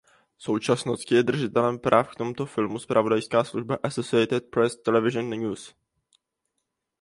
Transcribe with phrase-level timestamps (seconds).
[0.37, 5.75] V současnosti je držitelem práv k tomuto filmu zpravodajská služba Associated Press Television News.